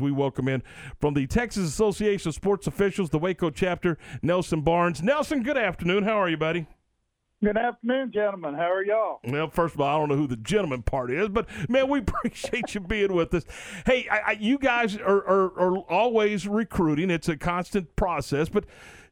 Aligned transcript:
We 0.00 0.10
welcome 0.10 0.48
in 0.48 0.64
from 1.00 1.14
the 1.14 1.28
Texas 1.28 1.68
Association 1.68 2.30
of 2.30 2.34
Sports 2.34 2.66
Officials, 2.66 3.10
the 3.10 3.18
Waco 3.20 3.48
chapter, 3.50 3.96
Nelson 4.22 4.62
Barnes. 4.62 5.04
Nelson, 5.04 5.44
good 5.44 5.56
afternoon. 5.56 6.02
How 6.02 6.20
are 6.20 6.28
you, 6.28 6.36
buddy? 6.36 6.66
Good 7.40 7.56
afternoon, 7.56 8.10
gentlemen. 8.10 8.54
How 8.54 8.72
are 8.72 8.84
y'all? 8.84 9.20
Well, 9.22 9.48
first 9.50 9.76
of 9.76 9.80
all, 9.80 9.94
I 9.94 10.00
don't 10.00 10.08
know 10.08 10.16
who 10.16 10.26
the 10.26 10.34
gentleman 10.34 10.82
part 10.82 11.12
is, 11.12 11.28
but 11.28 11.46
man, 11.68 11.88
we 11.88 11.98
appreciate 12.00 12.74
you 12.74 12.80
being 12.80 13.14
with 13.14 13.32
us. 13.34 13.44
Hey, 13.86 14.08
I, 14.10 14.18
I, 14.18 14.30
you 14.32 14.58
guys 14.58 14.96
are, 14.96 15.24
are, 15.28 15.60
are, 15.60 15.78
always 15.82 16.48
recruiting. 16.48 17.08
It's 17.08 17.28
a 17.28 17.36
constant 17.36 17.94
process, 17.94 18.48
but 18.48 18.64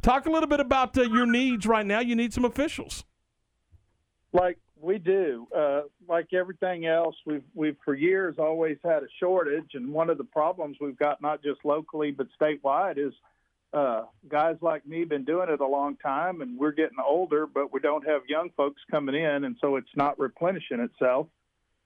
talk 0.03 0.27
a 0.27 0.33
little 0.33 0.49
bit 0.49 0.59
about 0.59 0.99
uh, 0.99 1.03
your 1.03 1.27
needs 1.27 1.65
right 1.65 1.87
now. 1.87 2.01
You 2.01 2.17
need 2.17 2.35
some 2.35 2.45
officials. 2.45 3.05
Like 4.33 4.59
we 4.83 4.99
do. 4.99 5.47
Uh, 5.57 5.83
like 6.09 6.33
everything 6.33 6.87
else, 6.87 7.15
we've 7.25 7.45
we've 7.55 7.77
for 7.85 7.95
years 7.95 8.35
always 8.39 8.79
had 8.85 9.03
a 9.03 9.09
shortage, 9.21 9.71
and 9.75 9.93
one 9.93 10.11
of 10.11 10.19
the 10.19 10.25
problems 10.25 10.77
we've 10.81 10.99
got 10.99 11.23
not 11.23 11.43
just 11.43 11.65
locally 11.65 12.11
but 12.11 12.27
statewide 12.41 12.99
is 12.99 13.13
uh, 13.73 14.03
guys 14.29 14.57
like 14.61 14.87
me 14.87 15.05
been 15.05 15.25
doing 15.25 15.49
it 15.49 15.61
a 15.61 15.67
long 15.67 15.97
time, 15.97 16.41
and 16.43 16.59
we're 16.59 16.73
getting 16.73 16.99
older, 17.05 17.47
but 17.47 17.73
we 17.73 17.81
don't 17.81 18.07
have 18.07 18.23
young 18.29 18.51
folks 18.57 18.83
coming 18.91 19.15
in, 19.15 19.45
and 19.45 19.57
so 19.61 19.77
it's 19.77 19.97
not 19.97 20.19
replenishing 20.19 20.81
itself. 20.81 21.29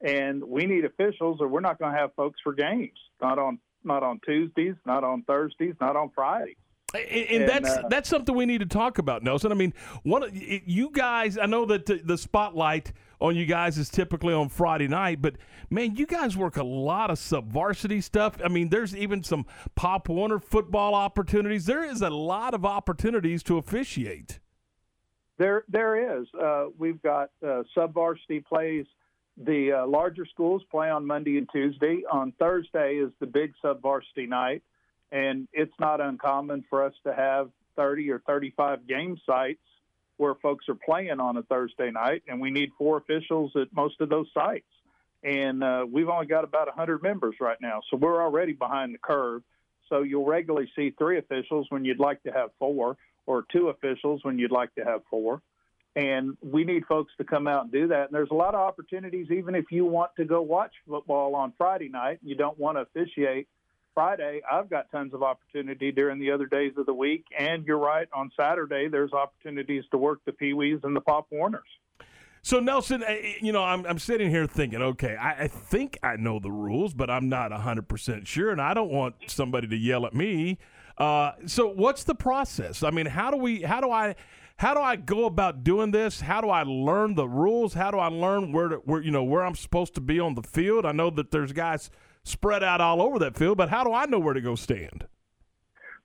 And 0.00 0.42
we 0.44 0.66
need 0.66 0.84
officials, 0.84 1.38
or 1.40 1.48
we're 1.48 1.60
not 1.60 1.78
going 1.78 1.92
to 1.92 1.98
have 1.98 2.14
folks 2.14 2.40
for 2.42 2.54
games. 2.54 2.98
Not 3.20 3.38
on 3.38 3.58
not 3.84 4.02
on 4.02 4.20
Tuesdays, 4.24 4.74
not 4.84 5.04
on 5.04 5.22
Thursdays, 5.22 5.74
not 5.80 5.96
on 5.96 6.10
Fridays. 6.14 6.56
And, 6.94 7.02
and, 7.04 7.48
that's 7.48 7.68
uh, 7.68 7.82
that's 7.88 8.08
something 8.08 8.34
we 8.34 8.46
need 8.46 8.58
to 8.58 8.66
talk 8.66 8.98
about, 8.98 9.24
Nelson. 9.24 9.50
I 9.50 9.56
mean, 9.56 9.74
one 10.04 10.30
you 10.32 10.90
guys. 10.90 11.36
I 11.36 11.46
know 11.46 11.64
that 11.66 12.06
the 12.06 12.16
spotlight 12.16 12.92
on 13.20 13.34
you 13.34 13.44
guys 13.44 13.76
is 13.76 13.88
typically 13.88 14.32
on 14.32 14.48
Friday 14.48 14.86
night, 14.86 15.20
but 15.20 15.34
man, 15.68 15.96
you 15.96 16.06
guys 16.06 16.36
work 16.36 16.58
a 16.58 16.62
lot 16.62 17.10
of 17.10 17.18
sub 17.18 17.50
varsity 17.50 18.00
stuff. 18.00 18.38
I 18.44 18.48
mean, 18.48 18.68
there's 18.68 18.94
even 18.94 19.24
some 19.24 19.46
Pop 19.74 20.08
Warner 20.08 20.38
football 20.38 20.94
opportunities. 20.94 21.66
There 21.66 21.84
is 21.84 22.02
a 22.02 22.10
lot 22.10 22.54
of 22.54 22.64
opportunities 22.64 23.42
to 23.44 23.58
officiate. 23.58 24.38
There, 25.38 25.64
there 25.68 26.20
is. 26.20 26.26
Uh, 26.40 26.66
we've 26.78 27.02
got 27.02 27.30
uh, 27.46 27.64
sub 27.74 27.94
varsity 27.94 28.40
plays. 28.40 28.86
The 29.36 29.80
uh, 29.82 29.86
larger 29.86 30.24
schools 30.24 30.62
play 30.70 30.88
on 30.88 31.06
Monday 31.06 31.36
and 31.36 31.48
Tuesday. 31.52 32.02
On 32.10 32.32
Thursday 32.38 32.94
is 32.94 33.10
the 33.18 33.26
big 33.26 33.52
sub 33.60 33.82
varsity 33.82 34.26
night 34.26 34.62
and 35.12 35.48
it's 35.52 35.72
not 35.78 36.00
uncommon 36.00 36.64
for 36.68 36.84
us 36.84 36.94
to 37.04 37.14
have 37.14 37.50
30 37.76 38.10
or 38.10 38.20
35 38.26 38.86
game 38.86 39.18
sites 39.26 39.60
where 40.16 40.34
folks 40.36 40.68
are 40.68 40.74
playing 40.74 41.20
on 41.20 41.36
a 41.36 41.42
Thursday 41.42 41.90
night, 41.90 42.22
and 42.26 42.40
we 42.40 42.50
need 42.50 42.70
four 42.78 42.96
officials 42.96 43.52
at 43.54 43.68
most 43.74 44.00
of 44.00 44.08
those 44.08 44.26
sites. 44.32 44.64
And 45.22 45.62
uh, 45.62 45.84
we've 45.90 46.08
only 46.08 46.26
got 46.26 46.44
about 46.44 46.68
100 46.68 47.02
members 47.02 47.36
right 47.40 47.60
now, 47.60 47.80
so 47.90 47.96
we're 47.96 48.22
already 48.22 48.52
behind 48.52 48.94
the 48.94 48.98
curve. 48.98 49.42
So 49.88 50.02
you'll 50.02 50.26
regularly 50.26 50.70
see 50.74 50.90
three 50.96 51.18
officials 51.18 51.66
when 51.68 51.84
you'd 51.84 52.00
like 52.00 52.22
to 52.24 52.32
have 52.32 52.50
four, 52.58 52.96
or 53.26 53.44
two 53.52 53.68
officials 53.68 54.20
when 54.24 54.38
you'd 54.38 54.52
like 54.52 54.74
to 54.76 54.84
have 54.84 55.02
four. 55.10 55.42
And 55.94 56.36
we 56.42 56.64
need 56.64 56.84
folks 56.86 57.12
to 57.18 57.24
come 57.24 57.46
out 57.46 57.64
and 57.64 57.72
do 57.72 57.88
that. 57.88 58.06
And 58.06 58.14
there's 58.14 58.30
a 58.30 58.34
lot 58.34 58.54
of 58.54 58.60
opportunities, 58.60 59.28
even 59.30 59.54
if 59.54 59.66
you 59.70 59.84
want 59.84 60.10
to 60.16 60.24
go 60.24 60.42
watch 60.42 60.72
football 60.86 61.34
on 61.34 61.52
Friday 61.56 61.88
night, 61.88 62.18
you 62.22 62.34
don't 62.34 62.58
want 62.58 62.76
to 62.76 62.82
officiate 62.82 63.48
Friday, 63.96 64.42
I've 64.52 64.68
got 64.68 64.90
tons 64.90 65.14
of 65.14 65.22
opportunity 65.22 65.90
during 65.90 66.20
the 66.20 66.30
other 66.30 66.44
days 66.44 66.74
of 66.76 66.84
the 66.84 66.92
week. 66.92 67.24
And 67.36 67.64
you're 67.64 67.78
right, 67.78 68.06
on 68.14 68.30
Saturday, 68.38 68.88
there's 68.88 69.14
opportunities 69.14 69.84
to 69.90 69.96
work 69.96 70.20
the 70.26 70.32
Pee 70.32 70.52
Wees 70.52 70.80
and 70.82 70.94
the 70.94 71.00
Pop 71.00 71.26
Warners. 71.30 71.62
So 72.42 72.60
Nelson, 72.60 73.02
you 73.40 73.52
know, 73.52 73.64
I'm 73.64 73.86
I'm 73.86 73.98
sitting 73.98 74.28
here 74.28 74.46
thinking, 74.46 74.82
okay, 74.82 75.16
I, 75.16 75.44
I 75.44 75.48
think 75.48 75.98
I 76.02 76.16
know 76.16 76.38
the 76.38 76.52
rules, 76.52 76.92
but 76.92 77.08
I'm 77.08 77.30
not 77.30 77.52
100 77.52 77.88
percent 77.88 78.28
sure, 78.28 78.50
and 78.50 78.60
I 78.60 78.74
don't 78.74 78.90
want 78.90 79.14
somebody 79.28 79.66
to 79.66 79.76
yell 79.76 80.04
at 80.04 80.14
me. 80.14 80.58
Uh, 80.98 81.32
so 81.46 81.66
what's 81.66 82.04
the 82.04 82.14
process? 82.14 82.82
I 82.82 82.90
mean, 82.90 83.06
how 83.06 83.30
do 83.30 83.38
we? 83.38 83.62
How 83.62 83.80
do 83.80 83.90
I? 83.90 84.14
How 84.58 84.74
do 84.74 84.80
I 84.80 84.96
go 84.96 85.24
about 85.24 85.64
doing 85.64 85.90
this? 85.90 86.20
How 86.20 86.40
do 86.40 86.50
I 86.50 86.62
learn 86.62 87.14
the 87.14 87.26
rules? 87.26 87.74
How 87.74 87.90
do 87.90 87.98
I 87.98 88.08
learn 88.08 88.52
where 88.52 88.68
to, 88.68 88.76
where 88.76 89.00
you 89.00 89.10
know 89.10 89.24
where 89.24 89.42
I'm 89.42 89.56
supposed 89.56 89.94
to 89.94 90.00
be 90.00 90.20
on 90.20 90.34
the 90.34 90.42
field? 90.42 90.84
I 90.84 90.92
know 90.92 91.10
that 91.10 91.30
there's 91.30 91.52
guys 91.52 91.90
spread 92.26 92.62
out 92.62 92.80
all 92.80 93.00
over 93.00 93.18
that 93.20 93.36
field, 93.36 93.56
but 93.56 93.68
how 93.68 93.84
do 93.84 93.92
I 93.92 94.06
know 94.06 94.18
where 94.18 94.34
to 94.34 94.40
go 94.40 94.54
stand? 94.54 95.06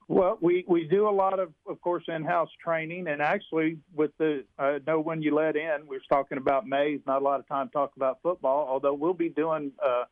Well, 0.08 0.36
we, 0.40 0.64
we 0.68 0.86
do 0.86 1.08
a 1.08 1.10
lot 1.10 1.38
of, 1.38 1.52
of 1.66 1.80
course, 1.80 2.04
in-house 2.06 2.50
training, 2.62 3.06
and 3.08 3.22
actually, 3.22 3.78
with 3.94 4.10
the 4.18 4.44
uh, 4.58 4.78
know 4.86 5.00
when 5.00 5.22
you 5.22 5.34
let 5.34 5.56
in, 5.56 5.86
we 5.86 5.96
are 5.96 6.00
talking 6.08 6.38
about 6.38 6.66
Mays. 6.66 7.00
Not 7.06 7.22
a 7.22 7.24
lot 7.24 7.40
of 7.40 7.48
time 7.48 7.68
to 7.68 7.72
talk 7.72 7.92
about 7.96 8.18
football, 8.22 8.66
although 8.68 8.94
we'll 8.94 9.14
be 9.14 9.30
doing 9.30 9.72
uh, 9.84 10.04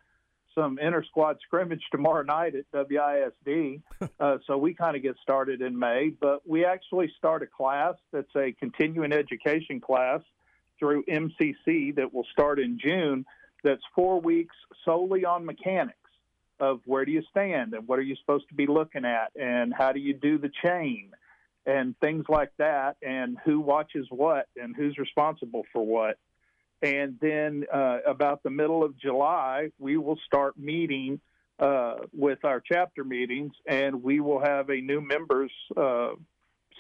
some 0.55 0.79
inter 0.79 1.05
squad 1.05 1.37
scrimmage 1.45 1.83
tomorrow 1.91 2.23
night 2.23 2.55
at 2.55 2.65
WISD. 2.73 3.83
uh, 4.21 4.39
so 4.47 4.57
we 4.57 4.75
kind 4.75 4.97
of 4.97 5.03
get 5.03 5.17
started 5.23 5.61
in 5.61 5.79
May, 5.79 6.13
but 6.21 6.49
we 6.49 6.65
actually 6.65 7.13
start 7.19 7.43
a 7.43 7.47
class 7.47 7.95
that's 8.13 8.35
a 8.37 8.53
continuing 8.59 9.13
education 9.13 9.81
class 9.81 10.21
through 10.79 11.05
MCC 11.05 11.95
that 11.97 12.13
will 12.13 12.27
start 12.33 12.59
in 12.59 12.79
June. 12.79 13.27
That's 13.63 13.83
four 13.95 14.19
weeks 14.21 14.57
solely 14.85 15.27
on 15.27 15.45
mechanics 15.45 16.00
of 16.61 16.81
where 16.85 17.05
do 17.05 17.13
you 17.13 17.23
stand 17.31 17.75
and 17.75 17.89
what 17.89 17.99
are 17.99 18.03
you 18.03 18.17
supposed 18.17 18.49
to 18.49 18.55
be 18.55 18.67
looking 18.67 19.05
at 19.05 19.33
and 19.41 19.73
how 19.73 19.93
do 19.93 20.01
you 20.01 20.15
do 20.15 20.39
the 20.39 20.51
chain 20.63 21.11
and 21.67 21.99
things 22.01 22.25
like 22.29 22.51
that 22.59 22.97
and 23.03 23.39
who 23.45 23.61
watches 23.61 24.07
what 24.11 24.47
and 24.61 24.75
who's 24.77 24.97
responsible 24.99 25.65
for 25.73 25.85
what. 25.85 26.19
And 26.83 27.19
then 27.21 27.65
uh, 27.73 27.99
about 28.07 28.43
the 28.43 28.51
middle 28.51 28.83
of 28.83 28.99
July, 28.99 29.71
we 29.79 29.97
will 29.97 30.19
start 30.27 30.59
meeting 30.59 31.21
uh, 31.59 31.97
with 32.17 32.43
our 32.45 32.61
chapter 32.61 33.05
meetings, 33.05 33.53
and 33.67 34.03
we 34.03 34.21
will 34.21 34.41
have 34.41 34.71
a 34.71 34.81
new 34.81 35.03
members 35.03 35.53
uh, 35.77 36.13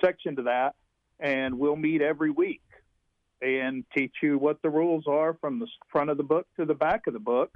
section 0.03 0.37
to 0.37 0.43
that, 0.45 0.75
and 1.19 1.59
we'll 1.59 1.77
meet 1.77 2.01
every 2.01 2.31
week 2.31 2.62
and 3.43 3.85
teach 3.95 4.15
you 4.23 4.39
what 4.39 4.62
the 4.62 4.71
rules 4.71 5.05
are 5.07 5.35
from 5.35 5.59
the 5.59 5.67
front 5.93 6.09
of 6.09 6.17
the 6.17 6.23
book 6.23 6.47
to 6.59 6.65
the 6.65 6.75
back 6.75 7.07
of 7.07 7.12
the 7.12 7.21
book 7.21 7.53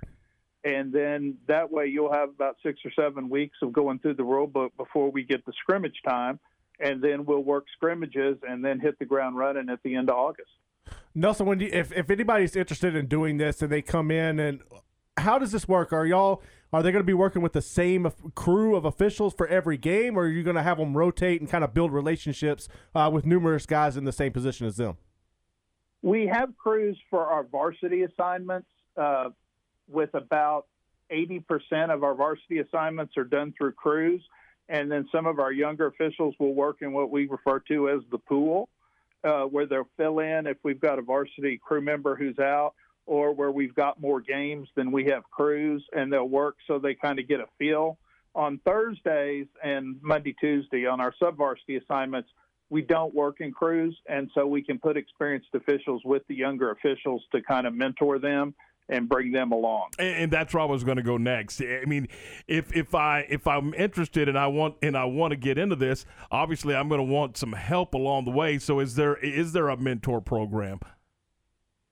and 0.65 0.93
then 0.93 1.37
that 1.47 1.71
way 1.71 1.87
you'll 1.87 2.13
have 2.13 2.31
about 2.31 2.57
six 2.63 2.81
or 2.85 2.91
seven 2.97 3.29
weeks 3.29 3.59
of 3.63 3.73
going 3.73 3.99
through 3.99 4.15
the 4.15 4.25
rule 4.25 4.47
book 4.47 4.73
before 4.77 5.11
we 5.11 5.23
get 5.23 5.45
the 5.45 5.53
scrimmage 5.61 6.01
time, 6.09 6.41
and 6.81 7.03
then 7.03 7.25
we'll 7.27 7.45
work 7.45 7.67
scrimmages 7.77 8.39
and 8.49 8.65
then 8.65 8.81
hit 8.81 8.99
the 8.99 9.05
ground 9.05 9.37
running 9.37 9.69
at 9.69 9.83
the 9.83 9.95
end 9.95 10.09
of 10.09 10.17
August. 10.17 10.51
Nelson, 11.15 11.47
when 11.47 11.61
you, 11.61 11.69
if 11.73 11.93
if 11.93 12.11
anybody's 12.11 12.57
interested 12.57 12.97
in 12.97 13.07
doing 13.07 13.37
this 13.37 13.63
and 13.63 13.71
they 13.71 13.83
come 13.83 14.11
in 14.11 14.41
and 14.41 14.61
how 15.17 15.39
does 15.39 15.53
this 15.53 15.69
work? 15.69 15.93
Are 15.93 16.07
y'all 16.07 16.43
are 16.73 16.83
they 16.83 16.91
going 16.91 17.03
to 17.03 17.07
be 17.07 17.15
working 17.15 17.41
with 17.41 17.53
the 17.53 17.63
same 17.63 18.11
crew 18.35 18.75
of 18.75 18.85
officials 18.85 19.33
for 19.33 19.47
every 19.47 19.77
game, 19.77 20.19
or 20.19 20.23
are 20.23 20.29
you 20.29 20.43
going 20.43 20.57
to 20.57 20.63
have 20.63 20.79
them 20.79 20.97
rotate 20.97 21.41
and 21.41 21.49
kind 21.49 21.63
of 21.63 21.73
build 21.73 21.93
relationships 21.93 22.69
uh, 22.95 23.09
with 23.13 23.25
numerous 23.25 23.65
guys 23.65 23.97
in 23.97 24.05
the 24.05 24.13
same 24.13 24.33
position 24.33 24.67
as 24.67 24.77
them? 24.77 24.97
We 26.03 26.27
have 26.27 26.57
crews 26.57 26.99
for 27.11 27.27
our 27.27 27.45
varsity 27.45 28.03
assignments. 28.03 28.69
Uh, 28.97 29.31
with 29.89 30.15
about 30.15 30.67
80% 31.11 31.93
of 31.93 32.03
our 32.03 32.15
varsity 32.15 32.59
assignments 32.59 33.17
are 33.17 33.25
done 33.25 33.53
through 33.57 33.73
crews. 33.73 34.23
And 34.69 34.91
then 34.91 35.09
some 35.13 35.27
of 35.27 35.39
our 35.39 35.53
younger 35.53 35.87
officials 35.87 36.35
will 36.39 36.55
work 36.55 36.79
in 36.81 36.93
what 36.93 37.11
we 37.11 37.27
refer 37.27 37.61
to 37.69 37.91
as 37.91 38.01
the 38.11 38.19
pool, 38.19 38.69
uh, 39.23 39.43
where 39.43 39.67
they'll 39.67 39.89
fill 39.97 40.21
in 40.21 40.47
if 40.47 40.57
we've 40.63 40.81
got 40.81 40.99
a 40.99 41.03
varsity 41.03 41.61
crew 41.63 41.83
member 41.83 42.17
who's 42.17 42.39
out 42.39 42.75
or 43.07 43.33
where 43.33 43.51
we've 43.51 43.75
got 43.75 44.01
more 44.01 44.21
games 44.21 44.69
than 44.77 44.91
we 44.91 45.05
have 45.05 45.23
crews, 45.31 45.85
and 45.95 46.11
they'll 46.11 46.29
work 46.29 46.57
so 46.67 46.79
they 46.79 46.95
kind 46.95 47.19
of 47.19 47.29
get 47.29 47.41
a 47.41 47.47
feel. 47.59 47.99
On 48.35 48.59
Thursdays 48.65 49.47
and 49.63 49.97
Monday, 50.03 50.35
Tuesday, 50.41 50.87
on 50.87 51.01
our 51.01 51.15
sub 51.19 51.37
varsity 51.37 51.77
assignments, 51.77 52.31
we 52.71 52.81
don't 52.81 53.15
work 53.15 53.41
in 53.41 53.53
crews, 53.53 53.97
and 54.09 54.31
so 54.35 54.47
we 54.47 54.63
can 54.63 54.79
put 54.79 54.97
experienced 54.97 55.49
officials 55.55 56.03
with 56.05 56.27
the 56.29 56.35
younger 56.35 56.71
officials 56.71 57.23
to 57.33 57.43
kind 57.43 57.67
of 57.67 57.75
mentor 57.75 58.19
them 58.19 58.55
and 58.89 59.09
bring 59.09 59.33
them 59.33 59.53
along. 59.53 59.91
And, 59.99 60.25
and, 60.25 60.33
that's 60.33 60.53
where 60.53 60.63
I 60.63 60.67
was 60.67 60.85
going 60.85 60.97
to 60.97 61.03
go 61.03 61.17
next. 61.17 61.61
I 61.61 61.85
mean, 61.87 62.09
if 62.47 62.75
if 62.77 62.95
I 62.95 63.27
if 63.29 63.47
I'm 63.47 63.73
interested 63.75 64.29
and 64.29 64.39
I 64.39 64.47
want 64.47 64.77
and 64.83 64.97
I 64.97 65.05
want 65.05 65.31
to 65.31 65.37
get 65.37 65.59
into 65.59 65.77
this, 65.77 66.05
obviously 66.31 66.75
I'm 66.75 66.89
going 66.89 67.01
to 67.01 67.13
want 67.13 67.37
some 67.37 67.53
help 67.53 67.95
along 67.95 68.25
the 68.25 68.31
way. 68.31 68.59
So 68.59 68.81
is 68.81 68.95
there 68.95 69.17
is 69.17 69.53
there 69.53 69.69
a 69.69 69.77
mentor 69.77 70.21
program? 70.21 70.81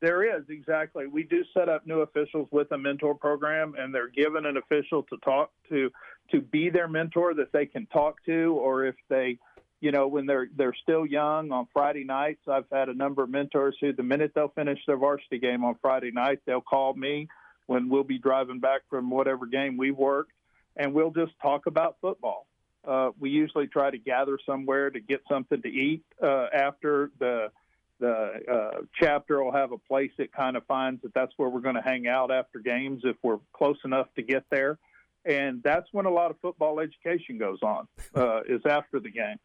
There 0.01 0.37
is 0.37 0.43
exactly. 0.49 1.07
We 1.07 1.23
do 1.23 1.45
set 1.55 1.69
up 1.69 1.87
new 1.87 2.01
officials 2.01 2.49
with 2.51 2.73
a 2.73 2.79
mentor 2.79 3.15
program, 3.15 3.75
and 3.79 3.95
they're 3.95 4.11
given 4.11 4.47
an 4.47 4.57
official 4.57 5.05
to 5.05 5.17
talk 5.25 5.53
to 5.69 5.91
to 6.31 6.41
be 6.41 6.71
their 6.71 6.89
mentor 6.89 7.35
that 7.35 7.53
they 7.53 7.67
can 7.67 7.87
talk 7.87 8.17
to, 8.27 8.59
or 8.61 8.85
if 8.85 8.97
they 9.09 9.39
you 9.83 9.91
know, 9.91 10.07
when 10.07 10.27
they're 10.27 10.49
they're 10.57 10.77
still 10.81 11.05
young 11.05 11.51
on 11.51 11.67
Friday 11.73 12.05
nights, 12.05 12.43
I've 12.47 12.67
had 12.73 12.89
a 12.89 12.95
number 12.95 13.25
of 13.25 13.31
mentors 13.31 13.77
who, 13.81 13.93
the 13.93 14.05
minute 14.05 14.31
they'll 14.33 14.49
finish 14.49 14.79
their 14.87 14.97
varsity 14.97 15.41
game 15.41 15.65
on 15.65 15.75
Friday 15.83 16.13
night, 16.13 16.39
they'll 16.47 16.61
call 16.61 16.95
me 16.95 17.27
when 17.67 17.89
we'll 17.89 18.05
be 18.05 18.19
driving 18.19 18.61
back 18.61 18.83
from 18.89 19.11
whatever 19.11 19.45
game 19.45 19.77
we've 19.77 19.97
worked, 19.97 20.31
and 20.77 20.95
we'll 20.95 21.11
just 21.11 21.33
talk 21.43 21.67
about 21.67 21.97
football. 22.01 22.47
Uh, 22.87 23.11
we 23.19 23.31
usually 23.31 23.67
try 23.67 23.91
to 23.91 23.99
gather 23.99 24.39
somewhere 24.47 24.89
to 24.89 25.01
get 25.01 25.21
something 25.29 25.61
to 25.61 25.69
eat 25.69 26.05
uh, 26.23 26.47
after 26.55 27.11
the 27.19 27.51
the 27.99 28.31
uh, 28.51 28.81
chapter 29.01 29.43
will 29.43 29.53
have 29.53 29.73
a 29.73 29.79
place 29.79 30.11
it 30.19 30.33
kind 30.33 30.57
of 30.57 30.65
finds 30.67 31.03
that 31.03 31.13
that's 31.15 31.33
where 31.37 31.49
we're 31.49 31.61
going 31.61 31.77
to 31.77 31.83
hang 31.83 32.07
out 32.07 32.33
after 32.33 32.59
games 32.59 33.03
if 33.05 33.17
we're 33.23 33.39
close 33.53 33.77
enough 33.85 34.09
to 34.17 34.23
get 34.23 34.45
there 34.51 34.77
and 35.25 35.63
that's 35.63 35.87
when 35.93 36.07
a 36.07 36.11
lot 36.11 36.31
of 36.31 36.37
football 36.41 36.81
education 36.81 37.39
goes 37.39 37.63
on. 37.63 37.87
Uh, 38.15 38.41
is 38.49 38.61
after 38.67 38.99
the 38.99 39.11
game. 39.11 39.37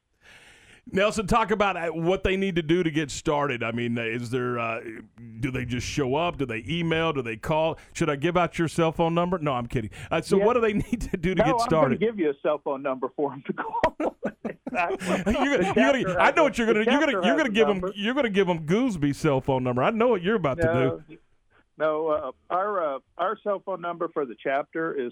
Nelson, 0.91 1.27
talk 1.27 1.51
about 1.51 1.75
uh, 1.75 1.89
what 1.89 2.23
they 2.23 2.37
need 2.37 2.55
to 2.55 2.61
do 2.61 2.83
to 2.83 2.89
get 2.89 3.11
started. 3.11 3.63
I 3.63 3.71
mean, 3.71 3.97
is 3.97 4.29
there? 4.29 4.57
Uh, 4.57 4.81
do 5.39 5.51
they 5.51 5.65
just 5.65 5.85
show 5.85 6.15
up? 6.15 6.37
Do 6.37 6.45
they 6.45 6.63
email? 6.67 7.13
Do 7.13 7.21
they 7.21 7.35
call? 7.35 7.77
Should 7.93 8.09
I 8.09 8.15
give 8.15 8.37
out 8.37 8.57
your 8.57 8.67
cell 8.67 8.91
phone 8.91 9.13
number? 9.13 9.37
No, 9.37 9.53
I'm 9.53 9.67
kidding. 9.67 9.89
Uh, 10.09 10.21
so, 10.21 10.37
Yeah. 10.37 10.45
what 10.45 10.53
do 10.53 10.61
they 10.61 10.73
need 10.91 11.01
to 11.01 11.17
do 11.17 11.35
to 11.35 11.39
no, 11.39 11.45
get 11.45 11.53
I'm 11.53 11.59
started? 11.59 11.99
give 11.99 12.17
you 12.17 12.29
a 12.29 12.33
cell 12.41 12.59
phone 12.63 12.81
number 12.81 13.09
for 13.15 13.31
them 13.31 13.43
to 13.47 13.53
call. 13.53 14.15
Exactly. 14.45 15.07
you're 15.43 15.57
gonna, 15.57 15.73
you're 15.75 16.03
gonna, 16.03 16.19
I 16.19 16.31
know 16.31 16.43
what 16.43 16.57
you're 16.57 16.67
gonna. 16.67 16.89
You're 16.89 16.99
gonna. 16.99 17.25
You're 17.25 17.37
gonna 17.37 17.49
give 17.49 17.67
them. 17.67 17.83
You're 17.95 18.13
gonna 18.13 18.29
give 18.29 18.47
them 18.47 18.65
Goosby's 18.65 19.17
cell 19.17 19.41
phone 19.41 19.63
number. 19.63 19.83
I 19.83 19.91
know 19.91 20.07
what 20.07 20.21
you're 20.21 20.35
about 20.35 20.57
to 20.57 20.63
do. 20.63 21.17
No, 21.77 21.79
no 21.79 22.07
uh, 22.07 22.31
our 22.49 22.95
uh, 22.95 22.99
our 23.17 23.37
cell 23.43 23.61
phone 23.65 23.81
number 23.81 24.07
for 24.13 24.25
the 24.25 24.35
chapter 24.41 24.93
is 24.93 25.11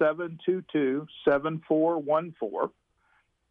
254-722-7414 0.00 2.70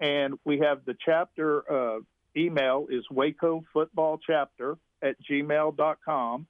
and 0.01 0.33
we 0.43 0.59
have 0.59 0.83
the 0.85 0.95
chapter 1.05 1.71
uh, 1.71 1.99
email 2.35 2.87
is 2.89 3.05
waco 3.09 3.63
football 3.71 4.19
chapter 4.25 4.77
at 5.01 5.15
gmail.com 5.29 6.47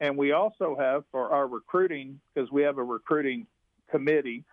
and 0.00 0.16
we 0.16 0.32
also 0.32 0.76
have 0.78 1.04
for 1.10 1.30
our 1.30 1.46
recruiting 1.46 2.20
because 2.34 2.50
we 2.52 2.62
have 2.62 2.78
a 2.78 2.84
recruiting 2.84 3.46
committee 3.90 4.44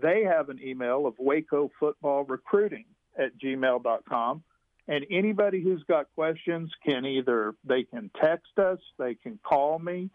they 0.00 0.22
have 0.22 0.48
an 0.48 0.60
email 0.62 1.06
of 1.06 1.14
waco 1.18 1.70
football 1.78 2.24
recruiting 2.24 2.84
at 3.18 3.36
gmail.com 3.38 4.42
and 4.88 5.06
anybody 5.10 5.62
who's 5.62 5.82
got 5.84 6.06
questions 6.14 6.70
can 6.86 7.04
either 7.04 7.54
they 7.64 7.82
can 7.82 8.10
text 8.20 8.58
us 8.58 8.78
they 8.98 9.14
can 9.14 9.38
call 9.42 9.78
me 9.78 10.10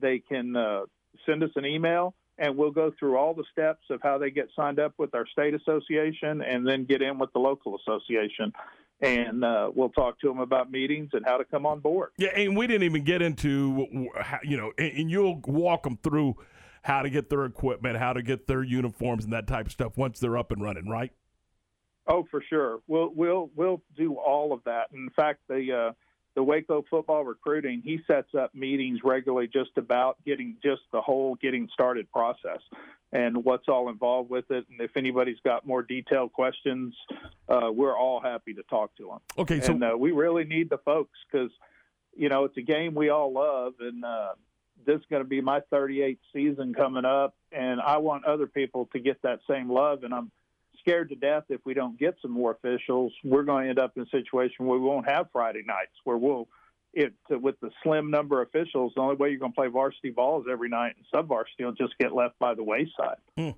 they 0.00 0.18
can 0.18 0.56
uh, 0.56 0.82
send 1.26 1.42
us 1.42 1.50
an 1.56 1.66
email 1.66 2.14
and 2.38 2.56
we'll 2.56 2.70
go 2.70 2.92
through 2.98 3.16
all 3.16 3.34
the 3.34 3.44
steps 3.52 3.84
of 3.90 4.00
how 4.02 4.18
they 4.18 4.30
get 4.30 4.48
signed 4.54 4.78
up 4.78 4.94
with 4.98 5.14
our 5.14 5.26
state 5.26 5.54
association 5.54 6.40
and 6.42 6.66
then 6.66 6.84
get 6.84 7.02
in 7.02 7.18
with 7.18 7.32
the 7.32 7.38
local 7.38 7.78
association 7.78 8.52
and 9.00 9.44
uh, 9.44 9.70
we'll 9.74 9.90
talk 9.90 10.18
to 10.20 10.26
them 10.26 10.40
about 10.40 10.70
meetings 10.70 11.10
and 11.12 11.24
how 11.24 11.36
to 11.36 11.44
come 11.44 11.66
on 11.66 11.80
board 11.80 12.10
Yeah, 12.18 12.30
and 12.30 12.56
we 12.56 12.66
didn't 12.66 12.84
even 12.84 13.04
get 13.04 13.22
into 13.22 14.08
how, 14.20 14.38
you 14.42 14.56
know, 14.56 14.72
and, 14.78 14.92
and 14.92 15.10
you'll 15.10 15.40
walk 15.46 15.84
them 15.84 15.98
through 16.02 16.36
how 16.82 17.02
to 17.02 17.10
get 17.10 17.28
their 17.28 17.44
equipment, 17.44 17.98
how 17.98 18.12
to 18.12 18.22
get 18.22 18.46
their 18.46 18.62
uniforms, 18.62 19.24
and 19.24 19.32
that 19.32 19.46
type 19.46 19.66
of 19.66 19.72
stuff 19.72 19.96
once 19.96 20.18
they're 20.20 20.38
up 20.38 20.50
and 20.50 20.62
running, 20.62 20.88
right? 20.88 21.12
Oh, 22.08 22.26
for 22.30 22.42
sure. 22.48 22.78
We'll 22.86 23.10
we'll 23.14 23.50
we'll 23.54 23.82
do 23.96 24.14
all 24.14 24.52
of 24.52 24.64
that. 24.64 24.86
In 24.94 25.10
fact, 25.14 25.40
the 25.48 25.90
uh, 25.90 25.92
the 26.38 26.42
Waco 26.44 26.84
football 26.88 27.24
recruiting 27.24 27.82
he 27.84 27.98
sets 28.06 28.32
up 28.32 28.54
meetings 28.54 29.00
regularly 29.02 29.48
just 29.48 29.70
about 29.76 30.18
getting 30.24 30.54
just 30.62 30.82
the 30.92 31.00
whole 31.00 31.34
getting 31.34 31.68
started 31.72 32.08
process 32.12 32.60
and 33.10 33.44
what's 33.44 33.66
all 33.66 33.88
involved 33.88 34.30
with 34.30 34.48
it. 34.52 34.64
And 34.70 34.80
if 34.80 34.96
anybody's 34.96 35.40
got 35.42 35.66
more 35.66 35.82
detailed 35.82 36.32
questions, 36.32 36.94
uh, 37.48 37.70
we're 37.72 37.98
all 37.98 38.20
happy 38.20 38.54
to 38.54 38.62
talk 38.70 38.94
to 38.98 39.08
them. 39.08 39.18
Okay, 39.36 39.60
so 39.60 39.72
and 39.72 39.82
uh, 39.82 39.96
we 39.98 40.12
really 40.12 40.44
need 40.44 40.70
the 40.70 40.78
folks 40.78 41.18
because 41.28 41.50
you 42.16 42.28
know 42.28 42.44
it's 42.44 42.56
a 42.56 42.62
game 42.62 42.94
we 42.94 43.10
all 43.10 43.32
love 43.32 43.72
and. 43.80 44.04
Uh, 44.04 44.28
this 44.86 45.00
is 45.00 45.06
going 45.10 45.24
to 45.24 45.28
be 45.28 45.40
my 45.40 45.58
38th 45.72 46.18
season 46.32 46.72
coming 46.72 47.04
up, 47.04 47.34
and 47.50 47.80
I 47.80 47.96
want 47.96 48.24
other 48.24 48.46
people 48.46 48.88
to 48.92 49.00
get 49.00 49.20
that 49.22 49.40
same 49.50 49.68
love. 49.68 50.04
And 50.04 50.14
I'm 50.14 50.30
scared 50.88 51.08
to 51.10 51.14
death 51.16 51.44
if 51.48 51.60
we 51.64 51.74
don't 51.74 51.98
get 51.98 52.16
some 52.22 52.30
more 52.30 52.52
officials, 52.52 53.12
we're 53.24 53.42
going 53.42 53.64
to 53.64 53.70
end 53.70 53.78
up 53.78 53.96
in 53.96 54.02
a 54.02 54.08
situation 54.08 54.66
where 54.66 54.78
we 54.78 54.84
won't 54.84 55.08
have 55.08 55.26
Friday 55.32 55.62
nights, 55.66 55.92
where 56.04 56.16
we'll, 56.16 56.48
it 56.94 57.12
with 57.30 57.60
the 57.60 57.70
slim 57.82 58.10
number 58.10 58.40
of 58.40 58.48
officials, 58.48 58.92
the 58.96 59.00
only 59.00 59.16
way 59.16 59.28
you're 59.28 59.38
going 59.38 59.52
to 59.52 59.56
play 59.56 59.68
varsity 59.68 60.10
ball 60.10 60.40
is 60.40 60.46
every 60.50 60.68
night, 60.68 60.94
and 60.96 61.04
sub 61.14 61.28
varsity 61.28 61.64
will 61.64 61.72
just 61.72 61.96
get 61.98 62.14
left 62.14 62.38
by 62.38 62.54
the 62.54 62.62
wayside. 62.62 63.18
Hmm. 63.36 63.50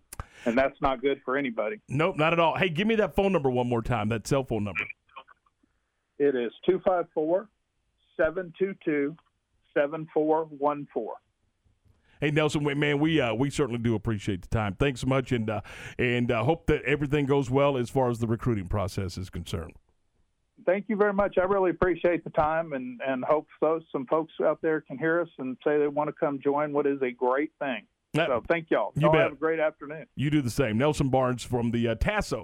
And 0.45 0.59
that's 0.59 0.81
not 0.81 1.01
good 1.01 1.21
for 1.25 1.37
anybody. 1.37 1.81
nope, 1.89 2.17
not 2.17 2.33
at 2.33 2.41
all. 2.41 2.57
Hey, 2.57 2.69
give 2.69 2.87
me 2.87 2.97
that 2.97 3.15
phone 3.15 3.33
number 3.33 3.51
one 3.51 3.69
more 3.69 3.83
time. 3.83 4.09
That 4.09 4.27
cell 4.27 4.45
phone 4.45 4.65
number. 4.65 4.85
It 6.19 6.35
is 6.35 6.53
254 6.67 7.49
722 8.17 9.17
7414. 9.75 11.09
Hey 12.21 12.31
Nelson, 12.31 12.65
we- 12.65 12.75
man, 12.75 12.99
we 12.99 13.21
uh, 13.21 13.35
we 13.35 13.51
certainly 13.51 13.81
do 13.81 13.95
appreciate 13.95 14.43
the 14.43 14.49
time. 14.49 14.75
Thanks 14.79 15.01
so 15.01 15.07
much, 15.07 15.33
and 15.33 15.49
uh, 15.49 15.61
and 15.99 16.31
uh, 16.31 16.45
hope 16.45 16.67
that 16.67 16.83
everything 16.83 17.27
goes 17.27 17.51
well 17.51 17.77
as 17.77 17.89
far 17.89 18.11
as 18.11 18.19
the 18.19 18.27
recruiting 18.27 18.67
process 18.67 19.17
is 19.17 19.31
concerned. 19.31 19.75
Thank 20.67 20.87
you 20.89 20.97
very 20.97 21.15
much. 21.15 21.39
I 21.39 21.45
really 21.45 21.71
appreciate 21.71 22.23
the 22.23 22.31
time 22.31 22.75
and, 22.75 23.01
and 23.07 23.25
hope 23.25 23.47
those 23.63 23.83
some 23.91 24.07
folks 24.07 24.35
out 24.45 24.61
there 24.61 24.83
can 24.83 24.99
hear 24.99 25.21
us 25.23 25.29
and 25.39 25.57
say 25.65 25.79
they 25.79 25.89
want 25.89 26.09
to 26.09 26.13
come 26.13 26.39
join 26.39 26.73
what 26.73 26.87
is 26.87 27.01
a 27.01 27.11
great 27.11 27.51
thing. 27.59 27.87
So 28.15 28.43
thank 28.49 28.71
y'all. 28.71 28.93
You 28.97 29.03
y'all 29.03 29.13
bet. 29.13 29.21
have 29.23 29.33
a 29.33 29.37
great 29.37 29.61
afternoon. 29.61 30.05
You 30.17 30.31
do 30.31 30.43
the 30.43 30.51
same. 30.51 30.77
Nelson 30.77 31.09
Barnes 31.09 31.45
from 31.45 31.71
the 31.71 31.89
uh, 31.89 31.95
TASO 31.95 32.39